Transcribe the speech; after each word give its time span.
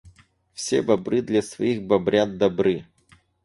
Все 0.55 0.81
бобры 0.81 1.21
для 1.21 1.43
своих 1.43 1.83
бобрят 1.83 2.39
добры. 2.39 2.87